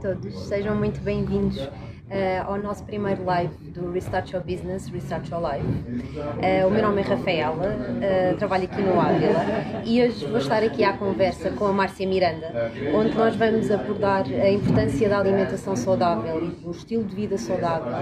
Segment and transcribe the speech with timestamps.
[0.00, 1.70] todos, sejam muito bem-vindos uh,
[2.46, 5.66] ao nosso primeiro live do Restart Your Business, Restart Your Life.
[5.66, 9.44] Uh, o meu nome é Rafaela, uh, trabalho aqui no Ávila
[9.84, 14.24] e hoje vou estar aqui à conversa com a Márcia Miranda, onde nós vamos abordar
[14.24, 17.92] a importância da alimentação saudável e do estilo de vida saudável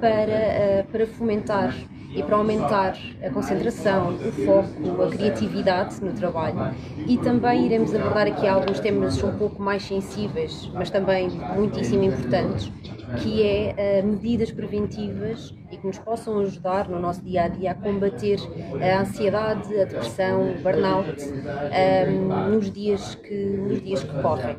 [0.00, 1.74] para, para fomentar
[2.14, 6.74] e para aumentar a concentração, o foco, a criatividade no trabalho.
[7.06, 12.70] E também iremos abordar aqui alguns temas um pouco mais sensíveis, mas também muitíssimo importantes,
[13.18, 17.70] que é uh, medidas preventivas e que nos possam ajudar no nosso dia a dia
[17.70, 18.38] a combater
[18.80, 24.56] a ansiedade, a depressão, o burnout um, ehm, nos, dias que, nos dias que correm.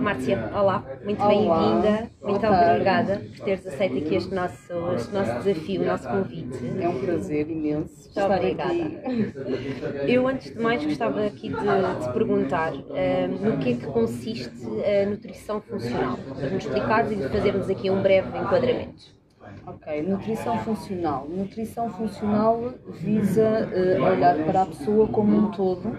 [0.00, 5.82] Márcia, olá, muito bem-vinda, muito obrigada por teres aceito aqui este nosso, este nosso desafio,
[5.82, 6.58] o nosso convite.
[6.80, 8.10] É um prazer imenso.
[8.14, 8.72] Muito obrigada.
[8.72, 10.12] Aqui.
[10.12, 13.86] Eu, antes de mais, gostava aqui de, de perguntar um, ehm, no que é que
[13.86, 19.22] consiste a nutrição funcional, para nos explicares e fazermos aqui um breve enquadramento.
[19.66, 21.28] Ok, nutrição funcional.
[21.28, 25.96] Nutrição funcional visa uh, olhar para a pessoa como um todo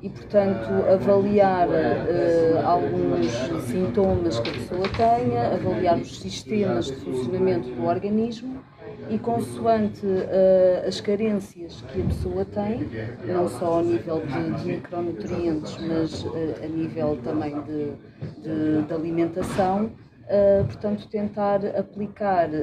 [0.00, 3.32] e, portanto, avaliar uh, alguns
[3.66, 8.62] sintomas que a pessoa tenha, avaliar os sistemas de funcionamento do organismo
[9.10, 12.88] e, consoante uh, as carências que a pessoa tem,
[13.26, 16.24] não só a nível de, de micronutrientes, mas
[16.62, 17.92] a nível também de,
[18.42, 19.90] de, de alimentação,
[20.22, 22.54] Uh, portanto, tentar aplicar uh,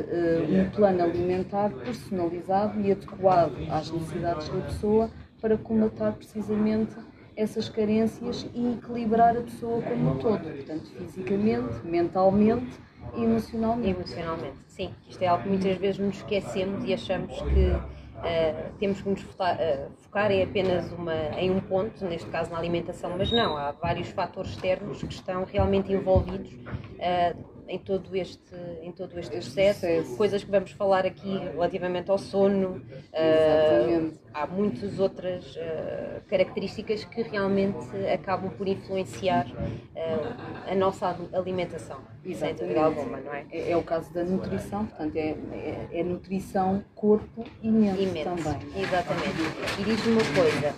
[0.49, 6.95] um plano alimentar personalizado e adequado às necessidades da pessoa para comatar precisamente
[7.35, 12.79] essas carências e equilibrar a pessoa como um todo, portanto, fisicamente, mentalmente
[13.15, 13.89] e emocionalmente.
[13.89, 14.89] Emocionalmente, sim.
[15.07, 19.21] Isto é algo que muitas vezes nos esquecemos e achamos que Uh, temos que nos
[19.21, 19.57] focar,
[19.99, 24.09] focar em apenas uma, em um ponto, neste caso na alimentação, mas não, há vários
[24.09, 30.17] fatores externos que estão realmente envolvidos uh, em todo este, em todo este, processo, processo,
[30.17, 32.81] coisas que vamos falar aqui relativamente ao sono.
[33.13, 41.99] Uh, há muitas outras uh, características que realmente acabam por influenciar uh, a nossa alimentação,
[42.23, 43.45] sem dúvida alguma, não é?
[43.51, 43.71] é?
[43.71, 43.77] é?
[43.77, 48.83] o caso da nutrição, portanto, é, é, é nutrição corpo e mente, e mente também.
[48.83, 49.79] Exatamente.
[49.79, 50.73] E diz-me uma coisa,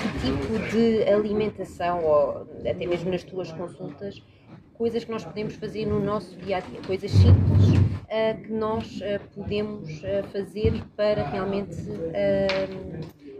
[0.00, 4.22] que tipo de alimentação, ou até mesmo nas tuas consultas,
[4.74, 9.00] coisas que nós podemos fazer no nosso dia a dia, coisas simples uh, que nós
[9.00, 11.76] uh, podemos uh, fazer para realmente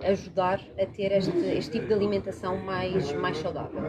[0.05, 3.81] ajudar a ter este, este tipo de alimentação mais, mais saudável.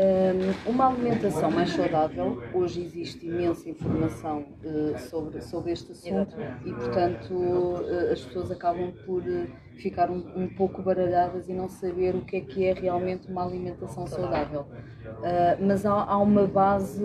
[0.00, 6.72] Um, uma alimentação mais saudável, hoje existe imensa informação uh, sobre, sobre este assunto e,
[6.72, 12.14] portanto, uh, as pessoas acabam por uh, ficar um, um, pouco baralhadas e não saber
[12.14, 14.66] o que é que é realmente uma alimentação saudável.
[15.66, 17.04] mas há, há, uma base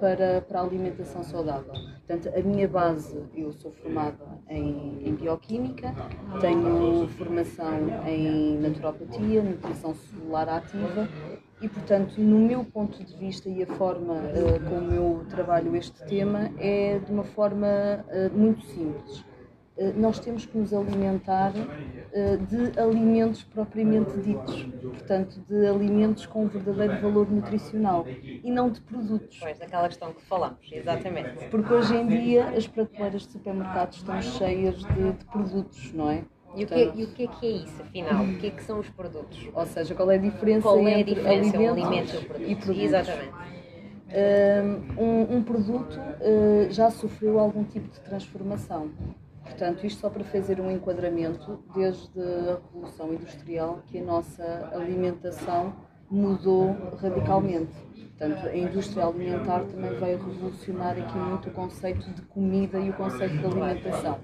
[0.00, 1.72] para, para a alimentação saudável.
[2.06, 5.94] Portanto, a minha base, eu sou formada em, em bioquímica,
[6.40, 7.72] tenho formação
[8.06, 11.08] em naturopatia, nutrição celular ativa
[11.60, 16.04] e, portanto, no meu ponto de vista e a forma uh, como eu trabalho este
[16.06, 19.20] tema é de uma forma uh, muito simples.
[19.76, 21.52] Uh, nós temos que nos alimentar
[22.48, 28.80] de alimentos propriamente ditos, portanto, de alimentos com um verdadeiro valor nutricional e não de
[28.80, 29.36] produtos.
[29.40, 31.48] Pois, daquela questão que falamos, exatamente.
[31.50, 36.24] Porque hoje em dia as prateleiras de supermercados estão cheias de, de produtos, não é?
[36.56, 38.24] E o, que, e o que é que é isso, afinal?
[38.24, 39.48] O que é que são os produtos?
[39.52, 42.80] Ou seja, qual é a diferença qual é a diferença entre alimento, alimento e produto?
[42.80, 43.32] Exatamente.
[44.96, 48.90] Um, um produto uh, já sofreu algum tipo de transformação.
[49.42, 55.74] Portanto, isto só para fazer um enquadramento, desde a Revolução Industrial, que a nossa alimentação
[56.08, 57.74] mudou radicalmente.
[58.16, 62.92] Portanto, a indústria alimentar também veio revolucionar aqui muito o conceito de comida e o
[62.92, 64.20] conceito de alimentação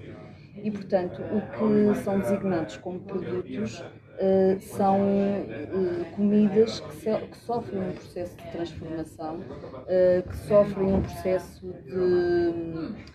[0.63, 7.81] e, portanto, o que são designados como produtos uh, são uh, comidas que, que, sofrem
[7.81, 13.11] um processo de transformação, uh, que sofrem um processo de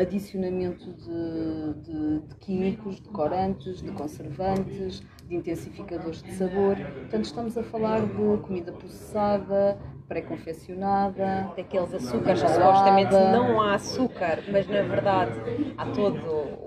[0.00, 6.76] adicionamento de, de, de químicos, de corantes, de conservantes, de intensificadores de sabor.
[6.76, 9.78] Portanto, estamos a falar de comida processada,
[10.08, 15.32] pré-confeccionada, daqueles açúcares, supostamente não há açúcar, mas na verdade
[15.76, 16.18] há todo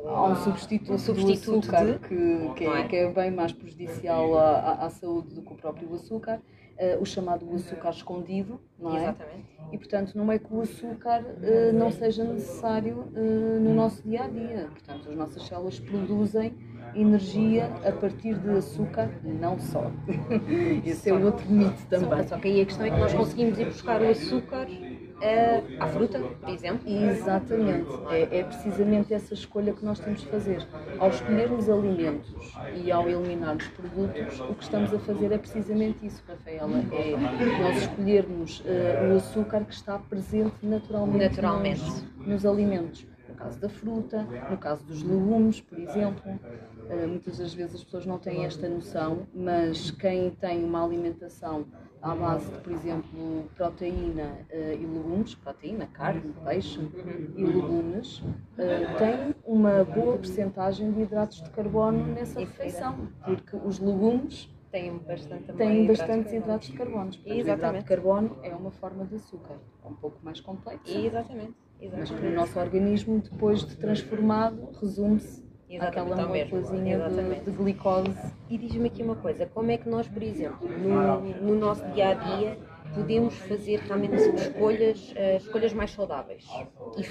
[0.08, 2.88] há um substituto, um substituto açúcar de, que, que, é, é?
[2.88, 7.06] que, é, bem mais prejudicial à, à, saúde do que o próprio açúcar uh, o
[7.06, 9.04] chamado açúcar escondido, não é?
[9.04, 9.46] Exatamente.
[9.72, 14.24] E portanto, não é que o açúcar uh, não seja necessário uh, no nosso dia
[14.24, 14.70] a dia.
[14.72, 16.54] Portanto, as nossas células produzem
[16.96, 19.92] energia a partir de açúcar, não só.
[20.86, 22.28] Esse é outro mito também.
[22.28, 25.88] Só que aí a questão é que nós conseguimos ir buscar o açúcar uh, à
[25.88, 26.90] fruta, por exemplo.
[26.90, 27.90] Exatamente.
[28.10, 30.68] É, é, precisamente essa escolha que nós temos de fazer.
[31.00, 32.34] Ao escolhermos alimentos
[32.84, 36.84] e ao eliminarmos produtos, o que estamos a fazer é precisamente isso, Rafaela.
[36.92, 37.16] É
[37.62, 41.82] nós escolhermos uh, o açúcar que está presente naturalmente, naturalmente.
[41.82, 43.06] Nos, nos alimentos
[43.42, 46.32] caso da fruta, no caso dos legumes, por exemplo.
[46.32, 51.66] Uh, muitas das vezes as pessoas não têm esta noção, mas quem tem uma alimentação
[52.02, 56.80] à base de, por exemplo, proteína uh, e legumes, proteína, carne, peixe
[57.36, 63.80] e legumes, uh, tem uma boa percentagem de hidratos de carbono nessa refeição, porque os
[63.80, 67.10] legumes têm bastante têm bastantes hidratos de carbono.
[67.10, 67.32] Exatamente.
[67.32, 70.98] O hidrato de carbono é uma forma de açúcar, é um pouco mais complexo.
[70.98, 71.56] Exatamente.
[71.82, 72.12] Exatamente.
[72.12, 75.44] Mas que no nosso organismo, depois de transformado, resume-se
[75.80, 78.14] aquela moléculazinha de, de, glicose.
[78.50, 82.10] E diz-me aqui uma coisa, como é que nós, por exemplo, no, no nosso dia
[82.10, 82.58] a dia,
[82.94, 86.46] podemos fazer realmente escolhas, uh, escolhas mais saudáveis
[86.98, 87.04] e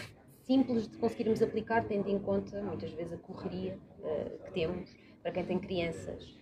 [0.47, 4.91] simples de conseguirmos aplicar, tendo em conta muitas vezes a correria uh, que temos
[5.23, 6.40] para quem tem crianças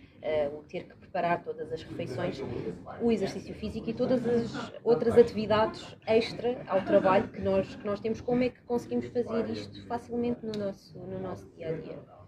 [0.53, 2.41] o ter que preparar todas as refeições,
[3.01, 7.99] o exercício físico e todas as outras atividades extra ao trabalho que nós, que nós
[7.99, 12.18] temos, como é que conseguimos fazer isto facilmente no nosso, no nosso dia a dia?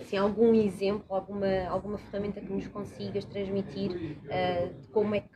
[0.00, 5.28] Assim, algum exemplo, alguma, alguma ferramenta que nos consigas transmitir uh, de, como é que,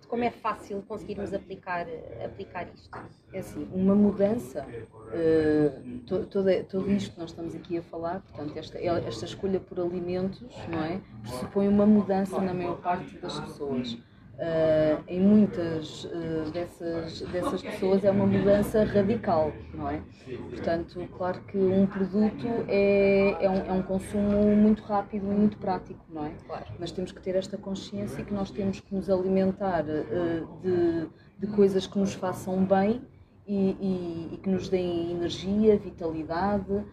[0.00, 1.86] de como é fácil conseguirmos aplicar,
[2.24, 2.98] aplicar isto?
[3.32, 8.20] É assim, uma mudança, uh, to, todo, todo isto que nós estamos aqui a falar,
[8.20, 11.00] portanto, esta, esta escolha por alimentos, não é?
[11.22, 13.98] Pressupõe uma mudança na maior parte das pessoas
[14.32, 20.02] Uh, em muitas uh, dessas, dessas pessoas é uma mudança radical, não é?
[20.48, 25.58] Portanto, claro que um produto é, é, um, é um consumo muito rápido e muito
[25.58, 26.32] prático, não é?
[26.46, 26.64] Claro.
[26.80, 31.08] Mas temos que ter esta consciência que nós temos que nos alimentar uh, de,
[31.38, 33.02] de coisas que nos façam bem
[33.46, 36.84] e, e, e que nos deem energia, vitalidade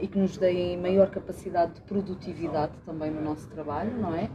[0.00, 4.28] e que nos deem maior capacidade de produtividade também no nosso trabalho, não é?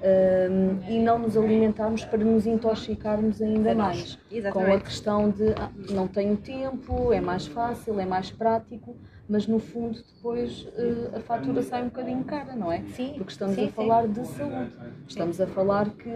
[0.00, 4.18] um, e não nos alimentarmos para nos intoxicarmos ainda mais.
[4.52, 8.96] Com a questão de ah, não tenho tempo, é mais fácil, é mais prático,
[9.28, 12.82] mas no fundo depois uh, a fatura sai um bocadinho cara, não é?
[12.94, 13.14] Sim.
[13.16, 14.12] Porque estamos sim, a falar sim.
[14.12, 14.72] de saúde.
[15.06, 16.10] Estamos a falar que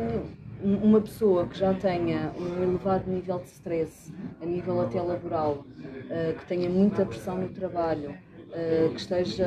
[0.62, 6.38] uma pessoa que já tenha um elevado nível de stress, a nível até laboral, uh,
[6.38, 8.33] que tenha muita pressão no trabalho, eh,
[8.93, 9.47] que esteja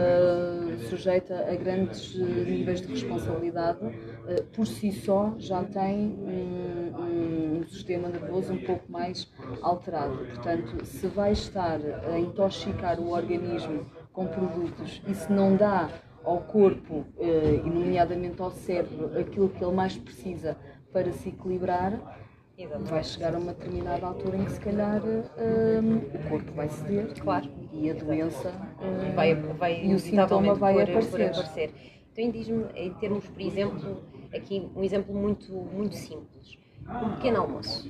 [0.89, 3.79] sujeita a grandes eh, níveis de responsabilidade,
[4.27, 9.31] eh, por si só já tem um, um, sistema nervoso um pouco mais
[9.61, 10.17] alterado.
[10.17, 11.79] Portanto, se vai estar
[12.11, 15.89] a intoxicar o organismo com produtos e se não dá
[16.23, 20.57] ao corpo, e nomeadamente ao cérebro, aquilo que ele mais precisa
[20.91, 22.26] para se equilibrar.
[22.65, 27.13] Vai chegar a uma determinada altura em que se calhar um, o corpo vai ceder
[27.19, 27.47] claro.
[27.71, 28.51] e a doença
[28.81, 31.31] um, vai, vai, e o sintoma vai por, aparecer.
[31.31, 31.73] Por aparecer.
[32.11, 36.57] Então diz-me, em termos, por exemplo, aqui um exemplo muito, muito simples.
[36.89, 37.87] Um pequeno almoço.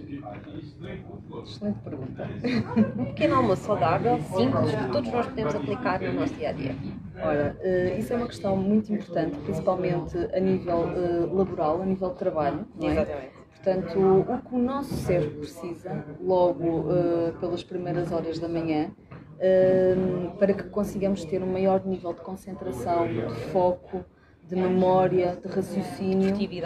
[1.43, 2.27] Excelente pergunta.
[2.97, 6.75] Um pequeno almoço saudável, simples, que todos nós podemos aplicar no nosso dia a dia.
[7.21, 12.09] Ora, uh, isso é uma questão muito importante, principalmente a nível uh, laboral, a nível
[12.09, 12.67] de trabalho.
[12.75, 12.91] Não é?
[12.93, 18.91] Exatamente Portanto, o que o nosso cérebro precisa, logo uh, pelas primeiras horas da manhã,
[19.11, 24.05] uh, para que consigamos ter um maior nível de concentração, de foco,
[24.47, 26.61] de memória, de raciocínio e,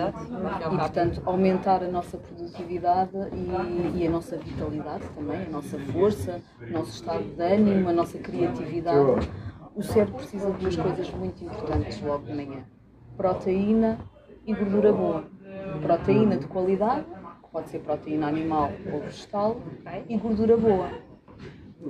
[0.78, 6.72] portanto, aumentar a nossa produtividade e, e, a nossa vitalidade também, a nossa força, o
[6.72, 9.28] nosso estado de ânimo, a nossa criatividade.
[9.74, 12.64] O cérebro precisa de duas coisas muito importantes logo de manhã:
[13.18, 13.98] proteína
[14.46, 15.24] e gordura boa
[15.80, 17.06] proteína de qualidade,
[17.44, 20.04] que pode ser proteína animal ou vegetal, okay.
[20.10, 20.90] e gordura boa.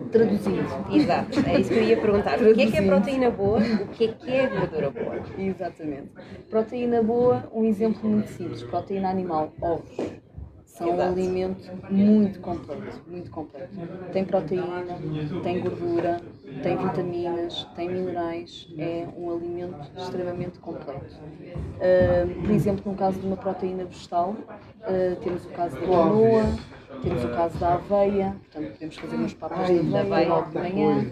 [0.10, 0.96] Traduzindo.
[0.96, 2.38] Exato, é isso que eu ia perguntar.
[2.38, 2.54] Traduzindo.
[2.54, 3.60] O que é que é proteína boa?
[3.60, 5.22] O que é que é gordura boa?
[5.38, 6.10] Exatamente.
[6.50, 10.22] Proteína boa, um exemplo muito simples: proteína animal, ovos.
[10.82, 11.10] São Exato.
[11.10, 13.70] um alimento muito completo, muito completo.
[14.12, 14.98] Tem proteína,
[15.44, 16.20] tem gordura,
[16.64, 21.16] tem vitaminas, tem minerais, é um alimento extremamente completo.
[21.16, 26.46] Uh, por exemplo, no caso de uma proteína vegetal, uh, temos o caso da quinoa,
[27.02, 31.06] temos o caso da aveia, portanto podemos fazer umas papas de aveia logo de manhã.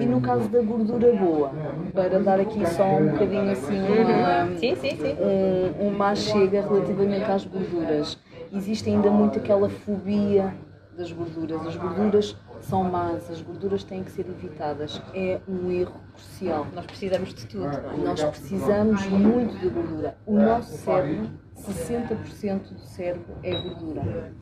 [0.00, 1.50] E no caso da gordura boa,
[1.92, 5.16] para dar aqui só um bocadinho assim uma, sim, sim, sim.
[5.20, 8.18] Um, uma chega relativamente às gorduras.
[8.52, 10.54] Existe ainda muito aquela fobia
[10.96, 11.66] das gorduras.
[11.66, 15.00] As gorduras são más, as gorduras têm que ser evitadas.
[15.14, 16.66] É um erro crucial.
[16.74, 17.64] Nós precisamos de tudo.
[17.64, 18.04] Não é?
[18.04, 20.16] Nós precisamos muito de gordura.
[20.26, 21.30] O nosso cérebro
[21.62, 24.32] 60% do cérebro é gordura.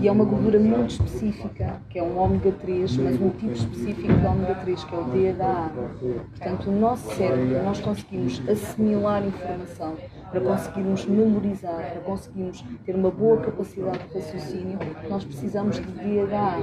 [0.00, 4.08] E é uma gordura muito específica, que é um ômega 3, mas um tipo específico
[4.08, 5.70] de ômega 3, que é o DHA.
[6.30, 9.96] Portanto, o nosso cérebro, nós conseguimos assimilar informação,
[10.32, 16.56] para conseguirmos memorizar, para conseguirmos ter uma boa capacidade de raciocínio, nós precisamos de DHA.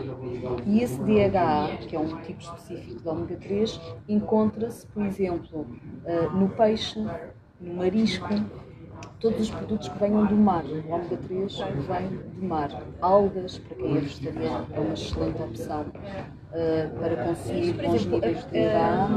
[0.66, 5.68] E esse DHA, que é um tipo específico de ômega 3, encontra-se, por exemplo,
[6.04, 7.00] eh, no peixe,
[7.62, 8.28] no marisco,
[9.20, 10.64] todos os produtos que venham do mar.
[10.64, 12.08] O ômega 3 vem
[12.40, 12.70] do mar.
[13.02, 18.52] Algas, para quem é vegetariano, é uma excelente opção uh, para consumir bons níveis de
[18.52, 19.08] DHA.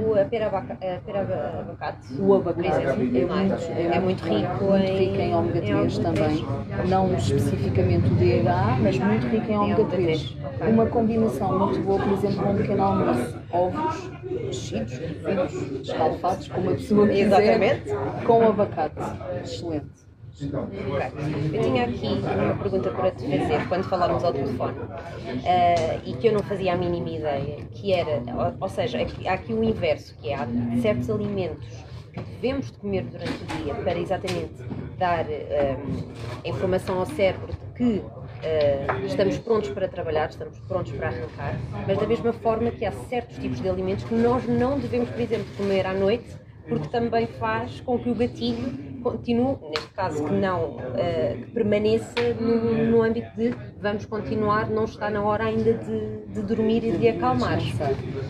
[0.00, 2.14] O, a pera, abacate.
[2.20, 6.44] O abacate é, muito, é, é muito rico, muito rico em ômega 3 também.
[6.88, 10.36] Não especificamente o DHA, mas muito rico em ômega 3.
[10.68, 13.38] Uma combinação muito boa, por exemplo, com um pequeno almoço.
[13.50, 17.90] Ovos mexidos, cozidos, escalfados, como a pessoa quiser, Exatamente.
[18.26, 18.96] com abacate.
[19.42, 20.08] Excelente.
[20.40, 21.58] Okay.
[21.58, 26.28] Eu tinha aqui uma pergunta para te fazer quando falávamos ao telefone uh, e que
[26.28, 30.16] eu não fazia a mínima ideia, que era, ou, ou seja, há aqui o inverso,
[30.18, 30.46] que é há
[30.80, 31.66] certos alimentos
[32.12, 34.54] que devemos de comer durante o dia para exatamente
[34.96, 36.12] dar uh,
[36.44, 38.02] a informação ao cérebro de que
[38.38, 42.92] uh, estamos prontos para trabalhar, estamos prontos para arrancar, mas da mesma forma que há
[42.92, 46.36] certos tipos de alimentos que nós não devemos, por exemplo, comer à noite
[46.68, 52.34] porque também faz com que o gatilho continue, neste caso que não, uh, que permaneça
[52.38, 56.92] no, no, âmbito de vamos continuar, não está na hora ainda de, de dormir e
[56.92, 57.58] de acalmar.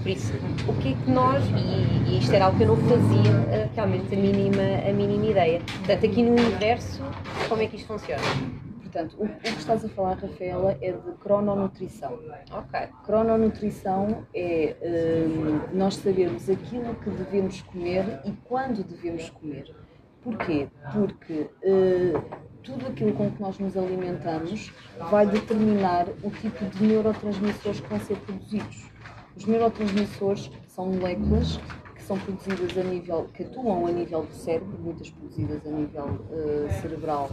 [0.03, 0.33] Por isso,
[0.69, 3.75] o que é que nós, e, e isto era algo que eu não fazia uh,
[3.75, 5.61] realmente a mínima, a mínima ideia.
[5.79, 7.03] Portanto, aqui no universo,
[7.49, 8.67] como é que isto funciona?
[8.88, 12.18] Portanto, o, o, que estás a falar, Rafaela, é de crononutrição.
[12.50, 12.88] Ok.
[13.04, 19.75] Crononutrição é um, nós sabermos aquilo que devemos comer e quando devemos comer.
[20.23, 20.68] Porquê?
[20.92, 22.23] Porque uh,
[22.62, 24.73] tudo aquilo com que nós nos alimentamos
[25.11, 28.90] vai determinar o tipo de neurotransmissores que vão ser produzidos.
[29.37, 31.61] Os neurotransmissores são moléculas
[31.95, 36.04] que são produzidas a nível, que atuam a nível do cérebro, muitas produzidas a nível
[36.07, 37.30] uh, cerebral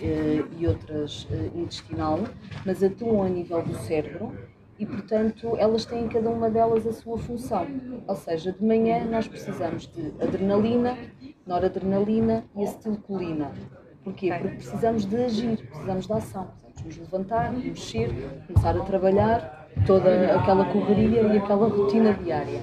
[0.00, 2.20] e outras intestinal,
[2.64, 4.32] mas atuam a nível do cérebro
[4.78, 7.66] e, portanto, elas têm cada uma delas a sua função.
[8.06, 10.96] Ou seja, de manhã nós precisamos de adrenalina,
[11.46, 13.52] noradrenalina e acetilcolina.
[14.04, 14.30] Porquê?
[14.32, 16.48] Porque precisamos de agir, precisamos de ação.
[16.62, 18.10] Precisamos nos levantar, mexer,
[18.46, 22.60] começar a trabalhar, toda aquela correria e aquela rotina diária.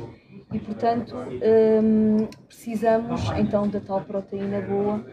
[0.53, 5.03] E, portanto, hum, precisamos então da tal proteína boa,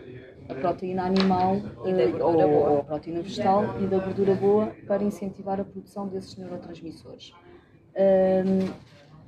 [0.50, 5.60] a proteína animal uh, ou, ou, a proteína vegetal e da gordura boa para incentivar
[5.60, 7.32] a produção desses neurotransmissores.
[7.96, 8.72] Um,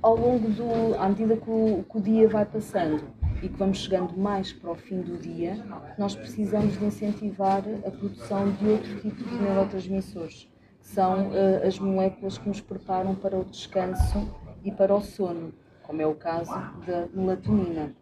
[0.03, 3.03] ao longo do, à medida que o, que o dia vai passando,
[3.43, 5.57] e que vamos chegando mais para o fim do dia,
[5.99, 10.49] nós precisamos de incentivar a produção de outro tipo de neurotransmissores,
[10.81, 15.53] que são uh, as moléculas que nos preparam para o descanso e para o sono,
[15.83, 16.53] como é o caso
[16.87, 17.95] da melatonina.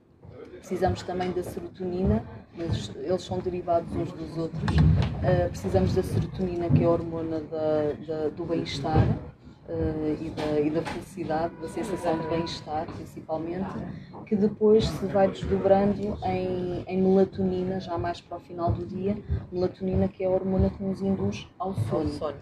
[0.60, 2.22] Precisamos também da serotonina,
[2.56, 4.62] mas eles são derivados uns dos outros.
[4.62, 9.04] Uh, precisamos da serotonina, que é a hormona da, da, do bem-estar,
[9.70, 13.70] uh, e, da, e da felicidade, da sensação de bem-estar, principalmente,
[14.26, 19.16] que depois se vai desdobrando em, em, melatonina, já mais para o final do dia,
[19.52, 22.10] melatonina que é a hormona que nos induz ao sono.
[22.10, 22.36] sono.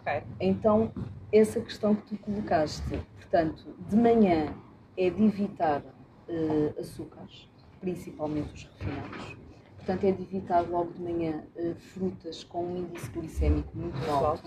[0.00, 0.22] Okay.
[0.40, 0.90] Então,
[1.32, 4.54] essa questão que tu colocaste, portanto, de manhã
[4.96, 7.48] é de evitar uh, açúcares,
[7.86, 9.36] principalmente os refinados.
[9.76, 14.42] Portanto, é de evitar logo de manhã uh, frutas com um índice glicémico muito alto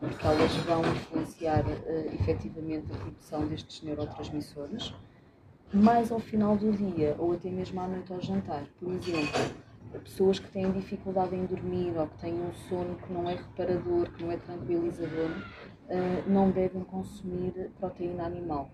[0.00, 4.92] porque elas vão influenciar uh, efetivamente a produção destes neurotransmissores,
[5.72, 8.64] mais ao final do dia ou até mesmo à noite ao jantar.
[8.80, 9.40] Por exemplo,
[10.02, 14.10] pessoas que têm dificuldade em dormir ou que têm um sono que não é reparador,
[14.10, 18.68] que não é tranquilizador, uh, não devem consumir proteína animal.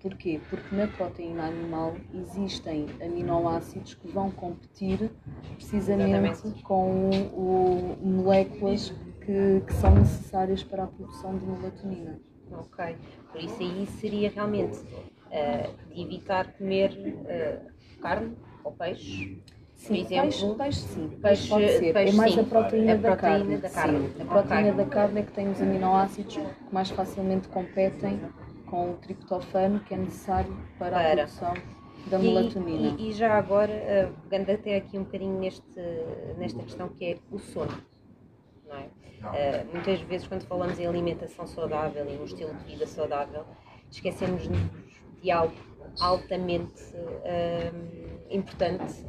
[0.00, 0.40] Porquê?
[0.48, 5.10] Porque na proteína animal existem aminoácidos que vão competir
[5.56, 6.62] precisamente Exatamente.
[6.62, 8.90] com o, moléculas
[9.20, 12.20] que, que são necessárias para a produção de melatonina.
[12.52, 12.96] Ok.
[13.32, 19.42] Por isso aí seria realmente uh, evitar comer uh, carne ou peixe.
[19.74, 21.92] Sim, por exemplo, peixe, peixe sim, peixe, pode ser.
[21.92, 22.40] Peixe, é mais sim.
[22.40, 23.56] a proteína, a da, proteína carne.
[23.58, 24.08] da carne.
[24.08, 24.22] Sim.
[24.22, 24.84] A proteína okay.
[24.84, 28.20] da carne é que tem os aminoácidos que mais facilmente competem
[28.70, 31.12] com o triptofano que é necessário para, para.
[31.12, 31.54] a produção
[32.06, 32.96] da melatonina.
[32.98, 35.80] E, e, e já agora, uh, pegando até aqui um bocadinho neste,
[36.36, 37.82] nesta questão que é o sono.
[38.66, 38.88] Não é?
[39.18, 43.44] Uh, muitas vezes quando falamos em alimentação saudável e um estilo de vida saudável,
[43.90, 44.48] esquecemos
[45.22, 45.54] de algo
[46.00, 49.04] altamente uh, importante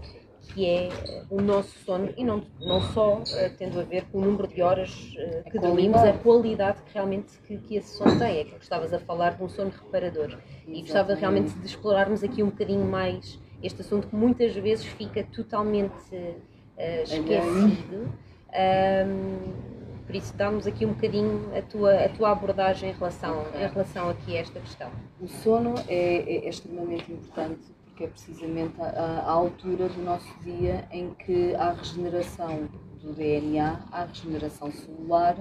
[0.54, 0.90] que é
[1.30, 3.24] o nosso sono e não, não só uh,
[3.58, 6.94] tendo a ver com o número de horas uh, que a dormimos, a qualidade que
[6.94, 8.40] realmente que, que esse sono tem.
[8.40, 10.26] É que estavas a falar de um sono reparador.
[10.26, 10.68] Exatamente.
[10.68, 15.24] E gostava realmente de explorarmos aqui um bocadinho mais este assunto que muitas vezes fica
[15.24, 18.12] totalmente uh, esquecido.
[18.50, 23.68] Um, por isso, dá-nos aqui um bocadinho a tua, a tua abordagem em relação, em
[23.68, 24.90] relação aqui a esta questão.
[25.22, 27.62] O sono é, é extremamente importante
[28.00, 28.86] que é precisamente a,
[29.26, 32.70] a, altura do nosso dia em que há regeneração
[33.04, 35.36] do DNA, há regeneração celular,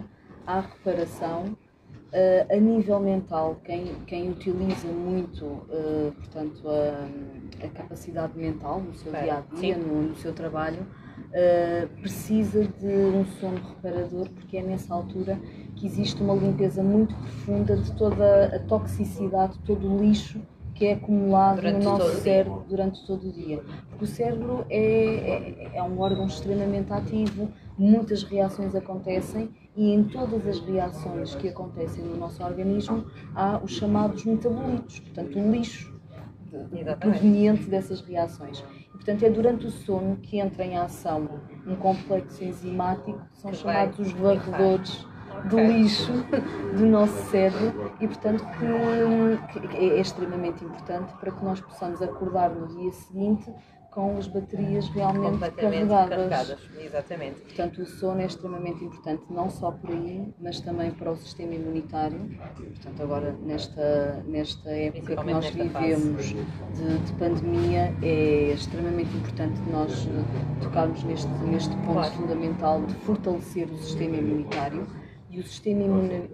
[0.44, 1.56] há reparação.
[2.08, 8.94] Uh, a nível mental, quem, quem utiliza muito, uh, portanto, a, a, capacidade mental no
[8.94, 14.56] seu dia a dia, no, no, seu trabalho, uh, precisa de um sono reparador, porque
[14.56, 15.38] é nessa altura
[15.76, 20.40] que existe uma limpeza muito profunda de toda a toxicidade, todo o lixo
[20.78, 23.60] que é acumulado durante no nosso cérebro durante todo o dia.
[23.90, 30.04] Porque o cérebro é, é, é, um órgão extremamente ativo, muitas reações acontecem e em
[30.04, 33.04] todas as reações que acontecem no nosso organismo
[33.34, 35.98] há os chamados metabolitos, portanto, o lixo
[37.00, 38.64] proveniente dessas reações.
[38.86, 41.28] E, portanto, é durante o sono que entra em ação
[41.66, 45.06] um complexo enzimático, que são que chamados os varredores
[45.48, 46.12] do lixo
[46.76, 52.66] do nosso cérebro e, portanto, que, é extremamente importante para que nós possamos acordar no
[52.68, 53.52] dia seguinte
[53.90, 56.08] com as baterias realmente carregadas.
[56.08, 56.58] carregadas.
[56.78, 57.40] Exatamente.
[57.40, 61.54] Portanto, o sono é extremamente importante, não só por aí, mas também para o sistema
[61.54, 62.30] imunitário.
[62.54, 70.08] Portanto, agora, nesta, nesta época que nós vivemos de, de, pandemia, é extremamente importante nós
[70.62, 72.12] tocarmos neste, neste ponto claro.
[72.12, 74.86] fundamental de fortalecer o sistema imunitário
[75.38, 75.82] e o sistema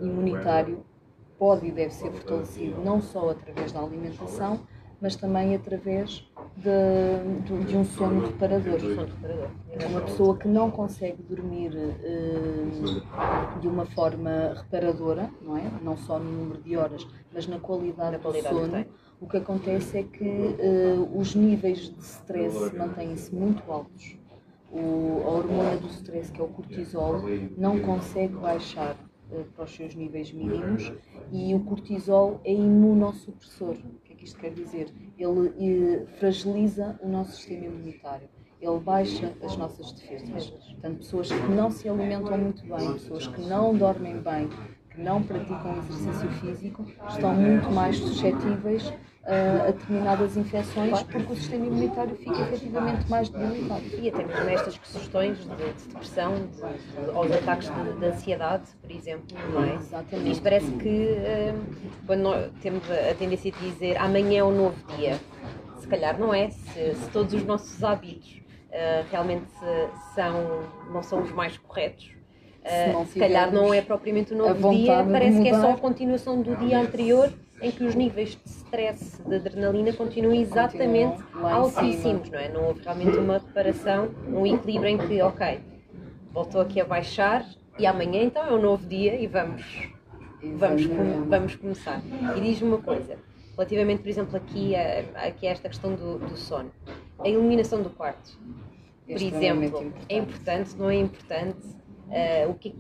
[0.01, 0.83] imunitário
[1.39, 4.61] pode e deve ser fortalecido não só através da alimentação,
[4.99, 8.79] mas também através de, de, um sono reparador.
[9.91, 15.71] Uma pessoa que não consegue dormir uh, de uma forma reparadora, não é?
[15.83, 18.87] Não só no número de horas, mas na qualidade, do sono.
[19.21, 24.17] O que acontece é que uh, os níveis de stress mantêm-se muito altos
[24.75, 27.23] o, a hormona do stress, que é o cortisol,
[27.57, 28.97] não consegue baixar
[29.31, 30.93] uh, para os seus níveis mínimos
[31.33, 33.77] e o cortisol é imunossupressor.
[33.77, 34.93] O que é que isto quer dizer?
[35.17, 38.29] Ele uh, fragiliza o nosso sistema imunitário.
[38.61, 40.51] Ele baixa as nossas defesas.
[40.51, 44.49] Portanto, pessoas que não se alimentam muito bem, pessoas que não dormem bem,
[44.91, 48.93] que não praticam exercício físico, estão muito mais suscetíveis
[49.27, 53.83] a determinadas infecções porque o sistema imunitário fica efetivamente mais debilitado.
[53.99, 58.65] E até mesmo nestas questões de, de depressão, de, de, aos ataques de, de, ansiedade,
[58.81, 59.75] por exemplo, não é?
[59.77, 60.31] Exatamente.
[60.31, 64.77] Isto parece que um, quando nós temos a tendência de dizer amanhã é um novo
[64.97, 65.19] dia,
[65.79, 69.47] se calhar não é, se, se todos os nossos hábitos uh, realmente
[70.15, 72.11] são, não são os mais corretos,
[72.65, 75.77] Uh, se, se calhar não é propriamente um novo dia, parece que é só a
[75.77, 82.31] continuação do dia anterior em que os níveis de stress, de adrenalina continuam exatamente altíssimos,
[82.31, 82.49] não é?
[82.49, 85.61] Não houve realmente uma reparação, um equilíbrio em que, ok,
[86.33, 87.47] voltou aqui a baixar
[87.79, 89.63] e amanhã então é um novo dia e vamos,
[90.43, 90.83] vamos,
[91.29, 92.03] vamos começar.
[92.37, 93.17] E diz-me uma coisa,
[93.57, 96.71] relativamente, por exemplo, aqui a, aqui a esta questão do, do sono,
[97.19, 98.39] a iluminação do quarto,
[99.07, 100.07] por exemplo, importante.
[100.09, 101.84] é importante, não é importante?
[102.09, 102.75] Uh, o que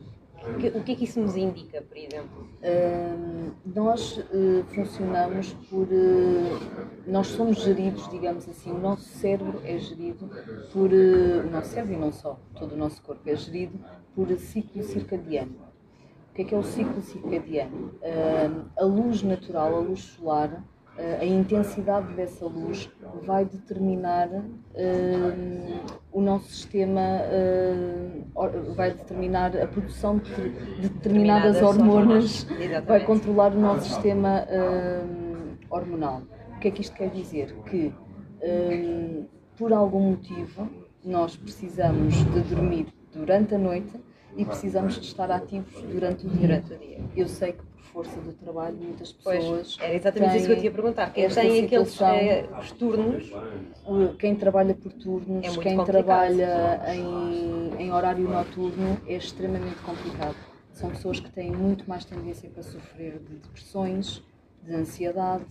[0.46, 2.46] o que é que isso nos indica, por exemplo?
[2.60, 5.86] Uh, nós uh, funcionamos por.
[5.86, 10.30] Uh, nós somos geridos, digamos assim, o nosso cérebro é gerido
[10.70, 10.90] por.
[10.92, 13.78] o nosso cérebro e não só, todo o nosso corpo é gerido
[14.14, 15.56] por ciclo circadiano.
[16.30, 17.94] O que é que é o ciclo circadiano?
[18.76, 20.62] a luz natural, a luz solar,
[21.20, 22.88] a intensidade dessa luz
[23.24, 24.44] vai determinar uh,
[26.12, 33.04] o nosso sistema, uh, vai determinar a produção de, de determinadas, determinadas hormonas, hormonas vai
[33.04, 36.22] controlar o nosso sistema uh, hormonal.
[36.56, 37.52] O que é que isto quer dizer?
[37.64, 37.92] Que
[39.56, 40.68] por algum motivo
[41.04, 43.92] nós precisamos de dormir durante a noite
[44.36, 46.40] e precisamos de estar ativos durante o dia.
[46.48, 46.98] Durante o dia.
[47.16, 50.58] Eu sei que por força do trabalho muitas Pois, pessoas era exatamente isso que eu
[50.58, 51.12] te ia perguntar.
[51.12, 53.32] Quem tem aqueles situação- eh, os turnos,
[54.18, 60.34] quem trabalha por turnos, É quem trabalha em, em horário noturno é extremamente complicado.
[60.72, 64.24] São pessoas que têm muito mais tendência para sofrer de depressões,
[64.62, 65.44] de ansiedade,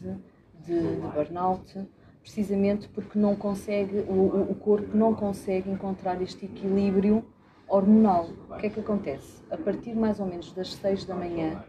[0.65, 1.79] de, de burnout,
[2.21, 7.23] precisamente porque não consegue, o- o corpo não consegue encontrar este equilíbrio
[7.75, 8.29] hormonal.
[8.49, 9.43] O que é que acontece?
[9.51, 11.63] A partir mais ou menos das 6 da manhã,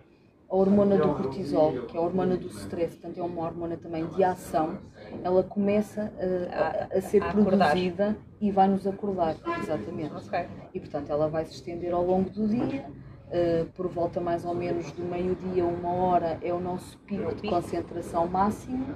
[0.51, 4.07] a hormona do cortisol, que é a hormona do stress, portanto é uma hormona também
[4.07, 4.79] de ação,
[5.23, 6.13] ela começa
[6.53, 10.15] a, a- a ser A produzida e vai nos acordar, exatamente.
[10.15, 10.47] ok.
[10.75, 12.85] E portanto ela vai se estender ao longo do dia,
[13.31, 17.49] eh, por volta mais ou menos do meio-dia, uma hora é o nosso pico de
[17.49, 18.95] concentração máximo.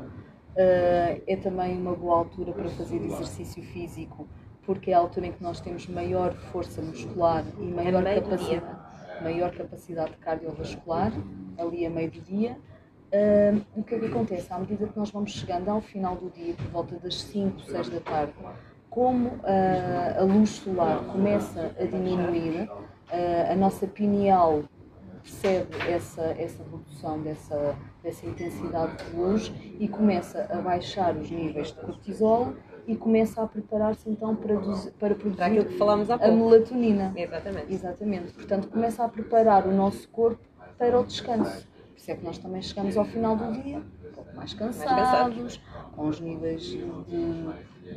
[0.55, 4.29] Eh, é também uma boa altura para fazer exercício físico,
[4.68, 8.28] porque é a altura em que nós temos maior força muscular e maior meio do
[8.28, 8.76] capacidade,
[9.22, 11.11] maior capacidade cardiovascular,
[11.57, 12.54] ali a meio do dia.
[13.74, 14.52] O que é que acontece?
[14.52, 17.88] À medida que nós vamos chegando ao final do dia, por volta das 5, 6
[17.88, 18.35] da tarde,
[18.90, 22.70] como ah, a luz solar começa a diminuir,
[23.11, 24.64] ah, a nossa pineal
[25.22, 29.50] percebe essa, essa redução dessa, dessa intensidade de luz
[29.81, 32.52] e começa a baixar os níveis de cortisol
[32.88, 37.12] e começa a preparar-se então para, produzir- para Para produzir que falámos há a melatonina.
[37.14, 37.72] Exatamente.
[37.74, 38.33] Exatamente.
[38.33, 40.40] Portanto, começa a preparar o nosso corpo
[40.79, 41.66] para o descanso.
[41.66, 45.61] Por isso é que nós também chegamos ao final do dia um pouco mais cansados,
[45.94, 46.79] com os níveis de,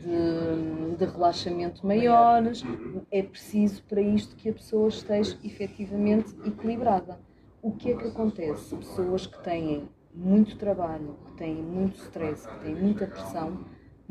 [0.02, 2.64] de- de relaxamento maiores.
[3.12, 7.18] É preciso para isto que a pessoa esteja efetivamente equilibrada.
[7.62, 8.76] O que é que acontece?
[8.76, 13.60] Pessoas que têm muito trabalho, que têm muito stress, que têm muita pressão,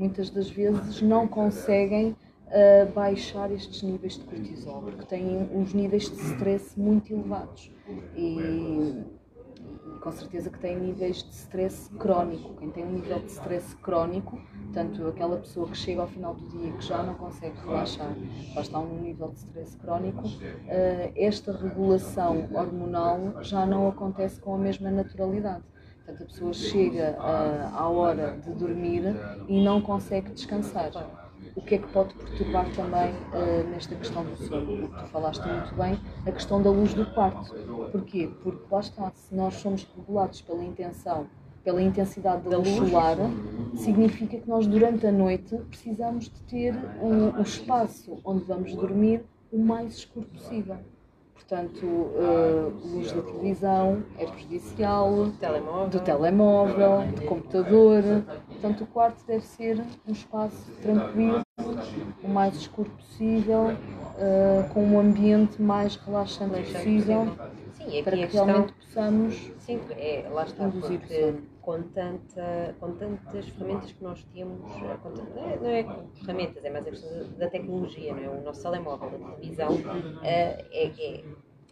[0.01, 2.17] muitas das vezes não conseguem
[2.49, 7.71] ah, baixar estes níveis de cortisol, porque têm os níveis de stress muito elevados.
[8.17, 9.05] E,
[10.01, 12.55] com certeza que têm níveis de stress crónico.
[12.55, 14.41] Quem tem um nível de stress crónico,
[14.73, 18.15] tanto aquela pessoa que chega ao final do dia que já não consegue relaxar,
[18.55, 20.23] já está num nível de stress crónico,
[20.69, 25.63] ah, esta regulação hormonal já não acontece com a mesma naturalidade.
[26.11, 29.03] Portanto, a pessoa chega ah, à hora de dormir
[29.49, 30.91] e não consegue descansar.
[31.55, 34.85] O que é que pode perturbar também ah, nesta questão do sono?
[34.85, 37.55] O que tu falaste muito bem, a questão da luz do quarto.
[37.93, 38.31] Porquê?
[38.43, 41.27] Porque lá está, se nós somos regulados pela intenção,
[41.63, 43.17] pela intensidade da luz solar,
[43.77, 49.23] significa que nós durante a noite precisamos de ter o, o espaço onde vamos dormir
[49.53, 50.79] o mais escuro possível.
[51.41, 55.89] Portanto, ah, luz da televisão é prejudicial, Telemóvel.
[55.89, 58.03] do telemóvel, do computador.
[58.49, 61.41] Portanto, o quarto deve ser um espaço tranquilo,
[62.23, 63.73] o mais escuro possível,
[64.19, 67.27] eh, com um ambiente mais relaxante possível,
[67.75, 68.47] Sim, para que questão.
[68.47, 69.51] realmente possamos.
[69.59, 71.43] Sim, é, lá está, Induzir o sono.
[71.61, 74.99] Com, tanta, com tantas ferramentas que nós temos, eh,
[75.35, 78.29] não é, não é com ferramentas, é mais a questão da- tecnologia, não é?
[78.29, 79.69] o nosso telemóvel, a televisão,
[80.25, 81.25] eh, é, é,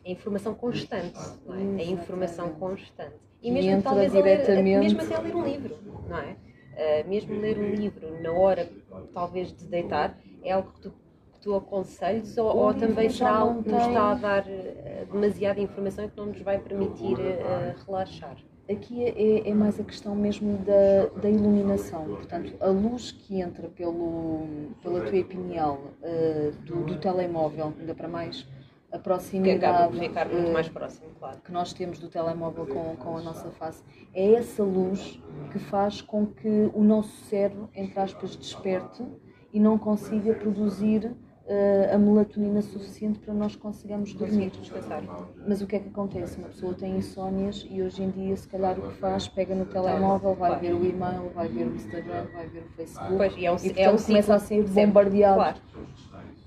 [0.04, 1.82] é informação constante, não é?
[1.82, 3.16] É informação constante.
[3.42, 6.36] E mesmo talvez diretamente- mesmo até ler um livro, não é?
[6.76, 8.68] Eh, mesmo ler um livro na hora,
[9.12, 13.40] talvez, de deitar, é algo que tu, que tu aconselhes ou, ou também será não
[13.48, 14.44] algo que nos está a dar
[15.12, 18.36] demasiada informação e que não nos vai permitir eh, relaxar.
[18.70, 22.04] Aqui é, é mais a questão mesmo da, da iluminação.
[22.04, 24.46] Portanto, a luz que entra pelo,
[24.82, 28.46] pela tua pineal eh, do, do telemóvel, ainda para mais
[28.92, 31.38] a Que acaba proximidade por ficar muito eh, mais próximo, claro.
[31.42, 33.82] que nós temos do telemóvel com, com a nossa face,
[34.14, 35.18] é essa luz
[35.50, 39.02] que faz com que o nosso cérebro, entre aspas, desperte
[39.52, 41.10] e não consiga produzir
[41.48, 44.50] eh, a melatonina suficiente para nós consigamos dormir.
[44.50, 45.02] Descansar.
[45.46, 46.38] Mas o que é que acontece?
[46.38, 49.64] Uma pessoa tem insónias e hoje em dia, se calhar, o que faz, pega no
[49.64, 50.60] telemóvel, vai Claro.
[50.60, 53.56] ver o e-mail, vai ver o Instagram, vai ver o Facebook Pois, e é um,
[53.56, 55.34] e, é portanto, um começa a ser bombardeado.
[55.36, 55.56] Claro.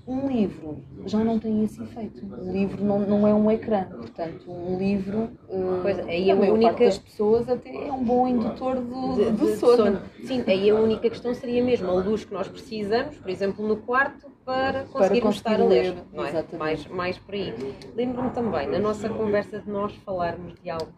[0.04, 2.24] Um livro já não tem esse efeito.
[2.26, 3.84] Um livro não, não é um ecrã.
[3.84, 7.92] Portanto, um livro, eh, Pois, aí para a maior única- parte das pessoas, até é
[7.92, 10.00] um bom indutor do, De- do de sono.
[10.24, 13.76] Sim, aí a única questão seria mesmo a luz que nós precisamos, por exemplo, no
[13.76, 15.94] quarto, para conseguirmos conseguir estar a ler.
[15.94, 16.28] ler, não é?
[16.28, 16.58] exatamente.
[16.58, 17.54] mais, mais por aí.
[17.94, 20.92] Lembro-me também, na nossa conversa, de nós falarmos de algo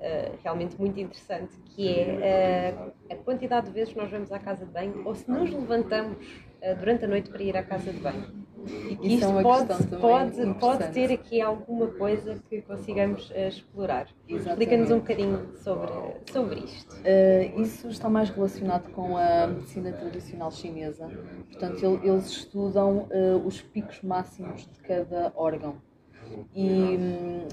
[0.00, 2.74] eh, realmente muito interessante, que é
[3.10, 5.50] eh, a quantidade de vezes que nós vamos à casa de banho ou se nos
[5.50, 6.16] levantamos
[6.60, 8.46] eh, durante a noite para ir à casa de banho.
[8.66, 14.08] E Isso isto é pode, pode, pode ter aqui alguma coisa que consigamos eh, explorar.
[14.28, 15.90] Explica-nos um bocadinho sobre,
[16.32, 16.94] sobre isto.
[16.96, 21.08] Uh, isso está mais relacionado com a medicina tradicional chinesa.
[21.50, 25.76] Portanto, el- eles estudam uh, os picos máximos de cada órgão.
[26.54, 26.98] E,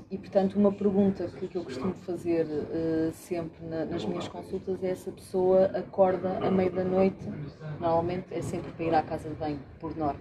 [0.10, 4.84] e portanto, uma pergunta que, que eu costumo fazer uh, sempre na, nas minhas consultas
[4.84, 7.24] é se a pessoa acorda à meia da noite,
[7.80, 10.20] normalmente é sempre para ir à casa de banho, por norma.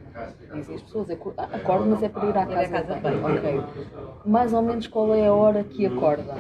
[0.53, 3.27] Dizem as pessoas, ah, acorda, mas é para ir à casa, casa de banho.
[3.27, 3.63] Ok.
[4.27, 6.37] Mais ou menos qual é a hora que acorda?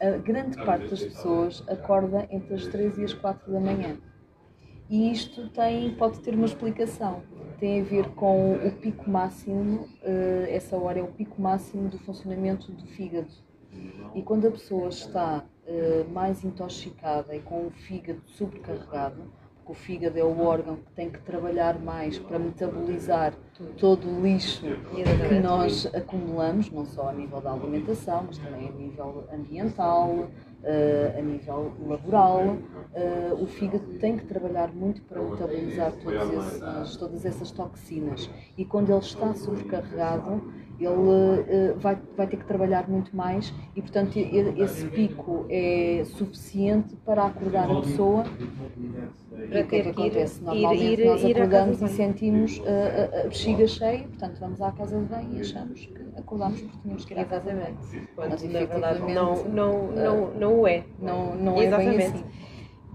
[0.00, 3.96] A grande parte das pessoas acorda entre as 3 e as 4 da manhã.
[4.92, 7.22] E isto tem, pode ter uma explicação.
[7.58, 11.98] Tem a ver com o pico máximo, uh, essa hora é o pico máximo do
[12.00, 13.32] funcionamento do fígado.
[14.14, 19.74] E quando a pessoa está uh, mais intoxicada e com o fígado sobrecarregado, porque o
[19.74, 23.32] fígado é o órgão que tem que trabalhar mais para metabolizar
[23.78, 28.72] todo o lixo que nós acumulamos, não só a nível da alimentação, mas também a
[28.72, 30.28] nível ambiental,
[30.62, 35.92] uh, a nível laboral, uh, o fígado tem que trabalhar muito para metabolizar
[36.98, 38.30] todas essas toxinas.
[38.56, 40.42] E quando ele está sobrecarregado,
[40.78, 46.96] ele uh, vai, vai ter que trabalhar muito mais e, portanto, esse pico é suficiente
[47.04, 48.24] para acordar a pessoa.
[48.24, 50.40] Para e o que é que acontece?
[50.40, 54.72] Ir, Normalmente ir, ir, nós acordamos e sentimos a, a, bexiga cheia, portanto, vamos à
[54.72, 57.78] casa de banho e achamos que acordamos porque tínhamos que ir à casa de banho.
[58.16, 60.84] Mas, na verdade, não, não, não, não o é.
[60.98, 62.24] Não, não é bem assim.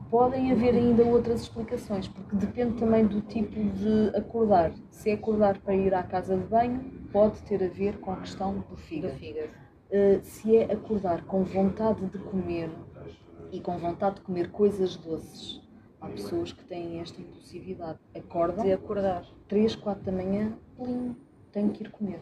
[0.10, 4.72] Podem haver ainda outras explicações, porque depende também do tipo de acordar.
[4.90, 6.80] Se é acordar para ir à casa de banho,
[7.18, 9.16] pode ter a ver com a questão do fígado.
[9.16, 9.50] Do fígado.
[9.90, 12.70] Uh, se é acordar com vontade de comer
[13.52, 15.60] e com vontade de comer coisas doces,
[16.00, 17.98] há pessoas que têm esta impulsividade.
[18.16, 19.26] Acordam, de acordar.
[19.48, 21.16] 3, 4 da manhã, plim,
[21.52, 22.22] tenho que ir comer.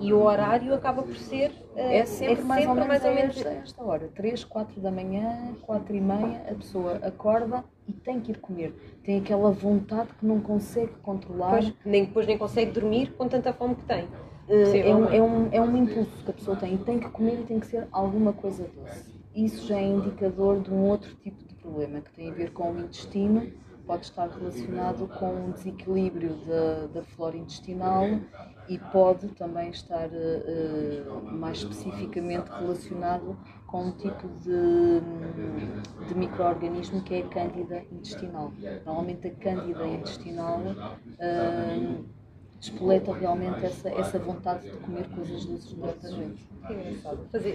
[0.00, 1.52] E o horário acaba por ser.
[1.74, 4.10] É sempre, é mais, sempre ou mais ou menos esta, esta hora.
[4.14, 8.74] 3, 4 da manhã, 4 e meia, a pessoa acorda e tem que ir comer.
[9.04, 11.50] Tem aquela vontade que não consegue controlar.
[11.50, 14.08] Pois, nem, depois nem consegue dormir com tanta fome que tem.
[14.48, 17.40] É um, é, um, é um impulso que a pessoa tem e tem que comer
[17.40, 19.12] e tem que ser alguma coisa doce.
[19.34, 22.72] Isso já é indicador de um outro tipo de problema que tem a ver com
[22.72, 23.52] o intestino
[23.88, 28.04] pode estar relacionado com um desequilíbrio da, da flora intestinal
[28.68, 33.34] e pode também estar uh, mais especificamente relacionado
[33.66, 38.52] com um tipo de, de microorganismo que é a cândida intestinal.
[38.84, 42.04] Normalmente a cândida intestinal uh,
[43.14, 45.72] realmente essa, essa vontade de comer coisas doces
[46.10, 46.46] noite.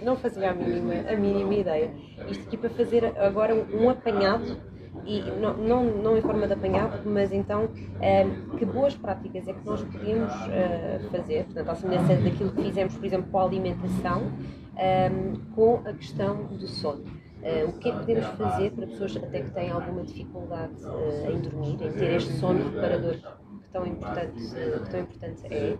[0.04, 1.94] não fazia a mínima, a mínima ideia.
[2.28, 4.73] Isto aqui para fazer agora um apanhado
[5.06, 7.70] e não, não, não em forma de apanhado, mas então
[8.02, 8.26] eh,
[8.58, 12.96] que boas práticas é que nós podemos uh, fazer, portanto, à semelhança daquilo que fizemos,
[12.96, 14.32] por exemplo, com a alimentação,
[14.74, 17.04] um, com a questão do sono.
[17.04, 21.32] Uh, o que é que podemos fazer para pessoas até que têm alguma dificuldade uh,
[21.32, 25.78] em dormir, em ter este sono reparador que tão importante, que tão importante é?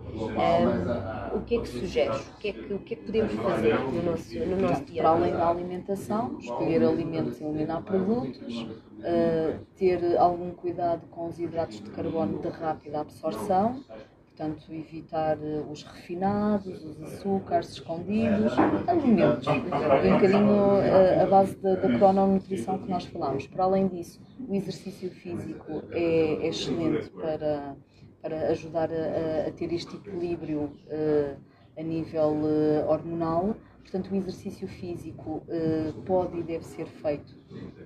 [1.34, 2.20] O que é que sugeres?
[2.28, 5.02] O que é que, o que, é que podemos fazer no nosso, no nosso dia?
[5.02, 8.66] Para além da alimentação, escolher alimentos e eliminar produtos,
[9.04, 13.84] uh, ter algum cuidado com os hidratos de carbono de rápida absorção,
[14.26, 18.52] portanto, evitar uh, os refinados, os açúcares escondidos,
[18.88, 23.46] alimentos, um bocadinho uh, a base da, da crononutrição que nós falámos.
[23.46, 27.76] Para além disso, o exercício físico é, é excelente para,
[28.22, 30.72] para ajudar a, a ter este equilíbrio
[31.76, 32.36] a nível
[32.88, 37.36] hormonal Portanto, o exercício físico uh, pode e deve ser feito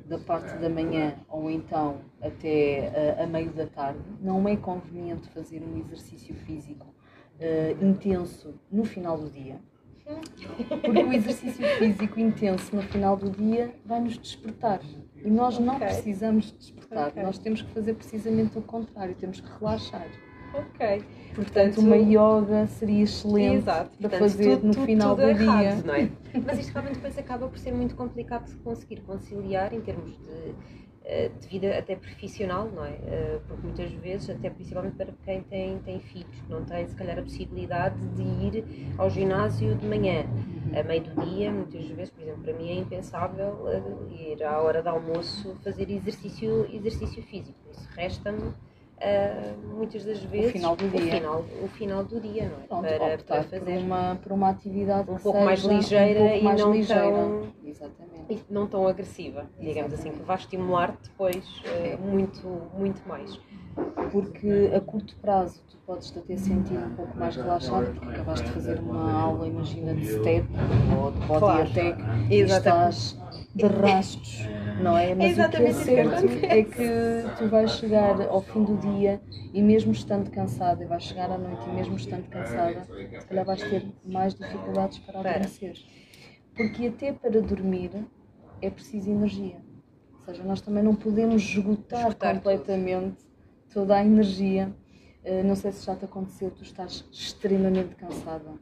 [0.06, 4.00] da parte da manhã ou então até uh, a meio da tarde.
[4.20, 9.60] Não é conveniente fazer um exercício físico uh, intenso no final do dia,
[10.68, 14.80] porque o exercício físico intenso no final do dia vai nos despertar.
[15.16, 15.88] E nós não okay.
[15.88, 17.22] precisamos despertar, okay.
[17.24, 20.06] nós temos que fazer precisamente o contrário, temos que relaxar.
[20.54, 21.02] Ok.
[21.34, 23.90] Portanto, uma yoga seria excelente Exato.
[23.98, 25.76] para Portanto, fazer tudo, no tudo, final tudo do errado, dia.
[25.84, 26.10] Não é?
[26.46, 30.54] Mas isto realmente depois acaba por ser muito complicado de conseguir conciliar em termos de,
[31.04, 32.90] eh, de vida até profissional, não é?
[33.06, 37.18] Eh, porque muitas vezes, até principalmente para quem tem, tem filhos, não tem se calhar
[37.18, 38.64] a possibilidade de ir
[38.98, 40.24] ao ginásio de manhã,
[40.78, 44.60] a meio do dia, muitas vezes, por exemplo, para mim é impensável eh, ir à
[44.60, 47.58] hora do almoço fazer exercício, exercício físico.
[47.72, 48.52] Isso resta-me
[48.98, 52.58] uh, muitas das vezes o final do dia, o final, o final do dia não
[52.58, 52.66] é?
[52.66, 56.44] Pronto, para, para fazer por uma, por uma atividade um pouco mais ligeira um pouco
[56.44, 57.02] mais e não ligeira.
[57.02, 58.44] tão Exatamente.
[58.50, 59.94] não tão agressiva, digamos Exatamente.
[59.94, 63.38] assim, que vai estimular depois uh, muito, muito mais.
[64.10, 68.46] Porque a curto prazo tu podes te ter sentido um pouco mais relaxado porque acabaste
[68.46, 70.48] de fazer uma aula, imagina, de step
[70.98, 71.62] ou de body claro.
[71.62, 73.16] attack e estás
[73.54, 74.48] de rastos
[74.80, 75.14] não é?
[75.14, 79.20] Mas exatamente o que é certo é que tu vais chegar ao fim do dia
[79.52, 83.44] e mesmo estando cansada, e vais chegar à noite e mesmo estando cansada, se calhar
[83.44, 85.74] vais ter mais dificuldades para adormecer.
[86.56, 87.90] Porque até para dormir
[88.60, 89.60] é preciso energia.
[90.14, 93.24] Ou seja, nós também não podemos esgotar, Esgotar completamente
[93.72, 94.74] toda a energia.
[95.24, 98.54] Uh, não sei se já te aconteceu, tu estás extremamente cansada,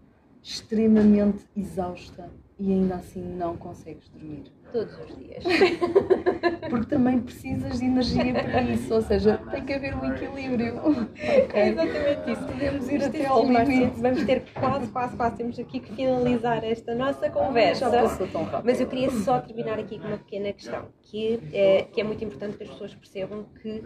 [0.42, 4.55] extremamente exausta e ainda assim não consegues dormir.
[4.76, 5.42] Todos os dias.
[6.68, 10.76] Porque também precisas de energia para isso, ou seja, tem que haver um equilíbrio.
[11.16, 11.62] É ok?
[11.62, 12.44] exatamente isso.
[12.44, 14.00] Podemos ir até é ao limite.
[14.00, 15.36] Vamos ter quase, quase, quase.
[15.36, 17.90] Temos aqui que finalizar esta nossa Já conversa.
[17.90, 18.66] passou tão rápido.
[18.66, 22.24] Mas eu queria só terminar aqui com uma pequena questão, que é, que é muito
[22.24, 23.84] importante que as pessoas percebam que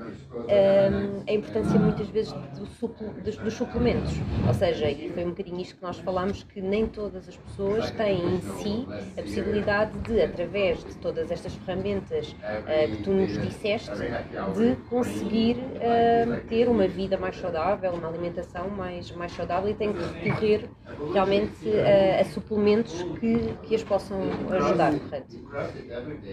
[0.49, 4.25] hum, a importância muitas vezes do supl- dos, dos suplementos.
[4.47, 7.91] Ou seja, e foi um bocadinho isto que nós falámos, que nem todas as pessoas
[7.91, 13.39] têm em si a possibilidade de, através de todas estas ferramentas ah, que tu nos
[13.39, 19.75] disseste, de conseguir ah, ter uma vida mais saudável, uma alimentação mais, mais saudável e
[19.75, 20.71] tem que recorrer
[21.13, 25.37] realmente ah, a suplementos que, que as possam ajudar, correto?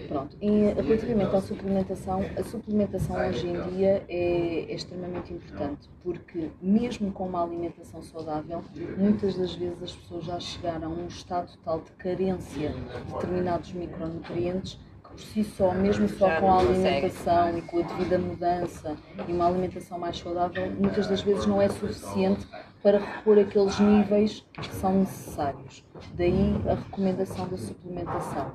[0.06, 6.50] Pronto, e relativamente à suplementação, a suplementação hoje em dia é, é extremamente importante porque,
[6.60, 8.62] mesmo com uma alimentação saudável,
[8.96, 13.72] muitas das vezes as pessoas já chegaram a um estado tal de carência de determinados
[13.72, 18.96] micronutrientes que, por si só, mesmo só com a alimentação e com a devida mudança
[19.26, 22.46] e uma alimentação mais saudável, muitas das vezes não é suficiente
[22.82, 25.84] para repor aqueles níveis que são necessários.
[26.14, 28.52] Daí a recomendação da suplementação.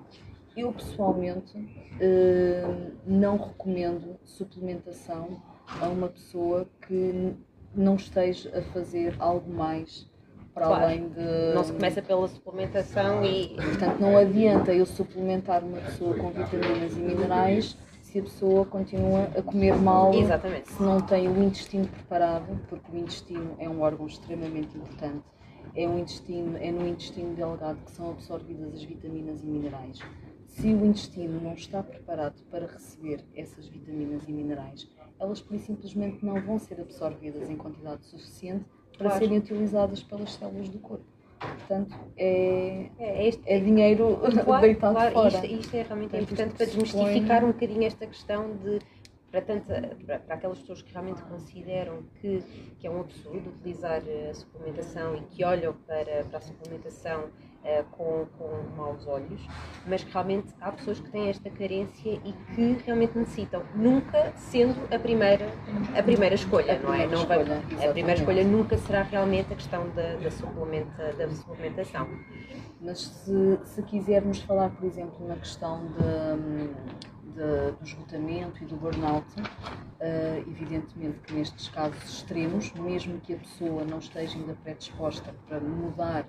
[0.56, 1.54] Eu pessoalmente
[2.00, 2.64] eh,
[3.06, 5.42] não recomendo suplementação
[5.82, 7.34] a uma pessoa que
[7.76, 10.08] não esteja a fazer algo mais
[10.54, 10.84] para Claro.
[10.84, 11.54] além de.
[11.56, 16.94] Não se começa pela suplementação e Portanto, não adianta eu suplementar uma pessoa com vitaminas
[16.96, 20.72] e minerais se a pessoa continua a comer mal, Exatamente.
[20.72, 25.24] se não tem o intestino preparado, porque o intestino é um órgão extremamente importante.
[25.76, 29.98] É, um intestino, é no intestino delgado que são absorvidas as vitaminas e minerais.
[30.54, 34.88] Se o intestino não está preparado para receber essas vitaminas e minerais,
[35.20, 38.66] elas por simplesmente não vão ser absorvidas em quantidade suficiente
[38.98, 39.20] para Claro.
[39.20, 41.06] serem utilizadas pelas células do corpo.
[41.40, 45.46] Portanto, é, é, este, é dinheiro Claro, deitado claro, fora.
[45.46, 48.80] Isto, isto é realmente Portanto, importante para desmistificar um bocadinho esta questão de
[49.32, 52.44] para, tanta, para, para aquelas pessoas que realmente consideram que,
[52.78, 57.32] que é um absurdo utilizar eh, a suplementação e que olham para, para a suplementação
[57.64, 59.42] eh, com, com maus olhos,
[59.88, 64.76] mas que realmente há pessoas que têm esta carência e que realmente necessitam, nunca sendo
[64.94, 65.48] a primeira,
[65.98, 67.08] a primeira escolha, A não é?
[67.08, 72.08] Não vai, a primeira escolha nunca será realmente a questão da, da, suplementa, da suplementação.
[72.82, 76.68] Mas se, se quisermos falar, por exemplo, na questão de,
[77.34, 79.26] de- do esgotamento e do burnout,
[80.02, 85.62] eh, evidentemente que nestes casos extremos, mesmo que a pessoa não esteja ainda predisposta para
[85.62, 86.26] mudar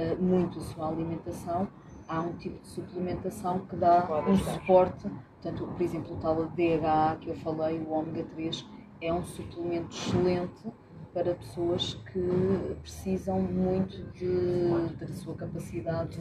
[0.00, 1.68] eh, muito a sua alimentação,
[2.08, 5.08] há um tipo de suplementação que dá Pode um suporte.
[5.42, 8.66] Portanto, por exemplo, o tal DHA que eu falei, o ômega 3,
[9.00, 10.62] é um suplemento excelente
[11.14, 16.18] para pessoas que precisam muito de, da sua capacidade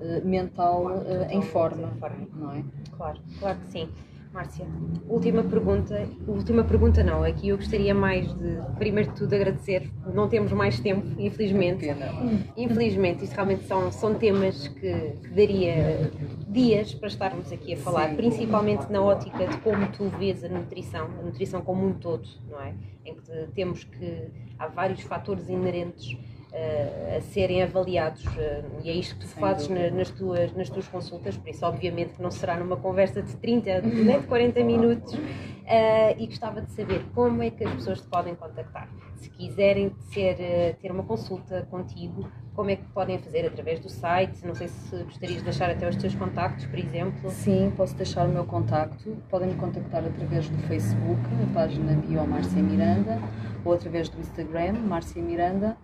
[0.00, 0.86] eh, mental
[1.30, 2.28] em forma, Em forma.
[2.34, 2.64] não é?
[2.96, 3.88] Claro, claro que sim.
[4.32, 4.66] Márcia,
[5.06, 6.08] última pergunta.
[6.26, 9.90] Última pergunta não, aqui eu gostaria mais de, primeiro de tudo, agradecer.
[10.14, 11.86] Não temos mais tempo, infelizmente.
[12.56, 14.90] Infelizmente, isto realmente são, são temas que,
[15.22, 16.10] que daria
[16.48, 18.16] dias para estarmos aqui a falar, Sim.
[18.16, 22.60] principalmente na ótica de como tu vês a nutrição, a nutrição como um todo, não
[22.60, 22.72] é?
[23.04, 24.28] Em que temos que.
[24.58, 26.16] há vários fatores inerentes
[27.16, 30.68] a serem avaliados eh, e é isto que tu Sem fazes na- nas, tuas, nas
[30.68, 34.62] tuas consultas, por isso, obviamente, que não será numa conversa de 30 nem de 40
[34.62, 35.14] minutos.
[35.66, 38.88] eh, e gostava de saber como é que as pessoas te podem contactar.
[39.16, 43.46] Se quiserem ser, eh, ter uma consulta contigo, como é que podem fazer?
[43.46, 44.44] Através do site?
[44.44, 47.30] Não sei se gostarias de deixar até os teus contactos, por exemplo.
[47.30, 49.16] Sim, posso deixar o meu contacto.
[49.30, 53.18] Podem me contactar através do Facebook, a página Bio Márcia Miranda,
[53.64, 55.76] ou através do Instagram, Márcia Miranda.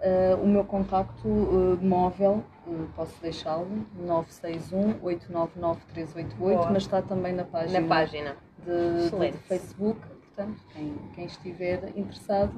[0.00, 3.66] Eh, o meu contacto eh, móvel, eh, posso deixá-lo,
[4.06, 6.70] 961-899-388, Boa.
[6.70, 8.36] mas está também na página, Na página.
[8.64, 9.98] de, de- Facebook.
[10.34, 12.52] Portanto, quem, quem estiver interessado,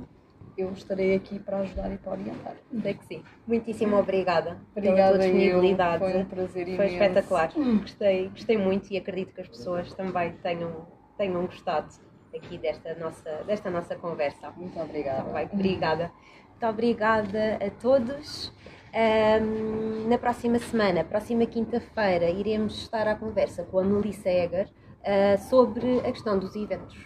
[0.57, 2.55] eu estarei aqui para ajudar e para orientar.
[2.83, 3.22] Sei que sim.
[3.46, 5.35] Muitíssimo obrigada Obrigada, pela tua eu.
[5.44, 5.99] disponibilidade.
[5.99, 6.94] Foi um prazer Foi imenso.
[6.94, 7.53] espetacular.
[7.83, 10.87] Gostei, gostei muito e acredito que as pessoas também tenham,
[11.18, 11.88] tenham gostado
[12.35, 14.51] aqui desta nossa, desta nossa conversa.
[14.57, 15.22] Muito obrigada.
[15.25, 16.11] Tá bem, obrigada.
[16.57, 18.51] Muito obrigada a todos.
[18.95, 25.35] Um, na próxima semana, próxima quinta-feira, iremos estar à conversa com a Melissa Eger uh,
[25.35, 26.97] ah, sobre a questão dos eventos.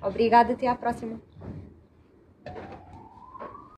[0.00, 1.20] Obrigada, até à próxima.